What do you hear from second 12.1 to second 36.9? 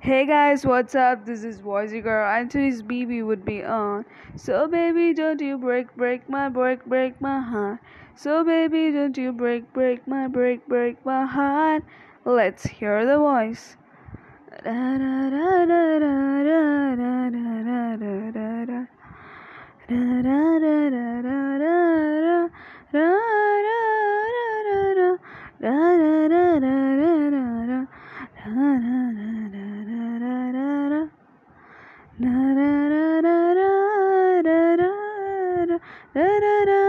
Let's hear the voice. ra ra ra.